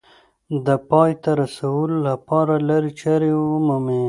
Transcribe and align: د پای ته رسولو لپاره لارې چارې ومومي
د 0.65 0.67
پای 0.89 1.11
ته 1.23 1.31
رسولو 1.41 1.95
لپاره 2.09 2.53
لارې 2.67 2.91
چارې 3.01 3.29
ومومي 3.35 3.99